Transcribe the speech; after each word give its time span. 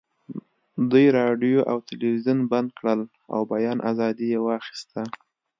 دوی 0.91 1.05
راډیو 1.19 1.59
او 1.71 1.77
تلویزیون 1.89 2.39
بند 2.51 2.69
کړل 2.77 3.01
او 3.33 3.39
بیان 3.51 3.77
ازادي 3.91 4.27
یې 4.33 4.39
واخیسته 4.45 5.01